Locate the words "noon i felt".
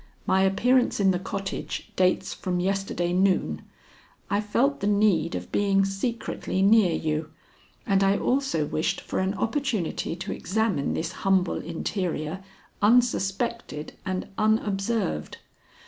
3.13-4.79